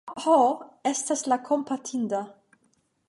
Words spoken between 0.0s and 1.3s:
Ho, estas